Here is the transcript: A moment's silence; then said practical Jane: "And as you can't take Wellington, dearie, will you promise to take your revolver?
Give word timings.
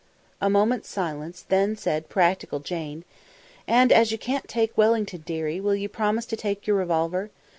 A 0.41 0.49
moment's 0.49 0.89
silence; 0.89 1.45
then 1.47 1.75
said 1.75 2.09
practical 2.09 2.57
Jane: 2.59 3.05
"And 3.67 3.91
as 3.91 4.11
you 4.11 4.17
can't 4.17 4.47
take 4.47 4.75
Wellington, 4.75 5.21
dearie, 5.23 5.61
will 5.61 5.75
you 5.75 5.89
promise 5.89 6.25
to 6.25 6.35
take 6.35 6.65
your 6.65 6.77
revolver? 6.77 7.29